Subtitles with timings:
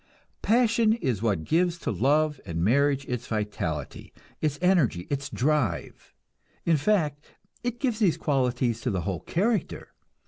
[0.41, 6.15] Passion is what gives to love and marriage its vitality, its energy, its drive;
[6.65, 7.27] in fact,
[7.63, 9.89] it gives these qualities to the whole character.